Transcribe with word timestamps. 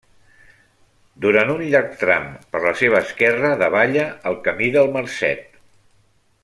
Durant 1.25 1.51
un 1.55 1.61
llarg 1.73 1.93
tram 2.05 2.25
per 2.55 2.63
la 2.65 2.73
seva 2.81 3.03
esquerra 3.09 3.55
davalla 3.63 4.09
el 4.31 4.43
Camí 4.49 4.75
del 4.79 4.95
Marcet. 4.97 5.47